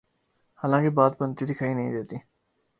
[0.59, 2.17] حالانکہ بات بنتی دکھائی نہیں دیتی۔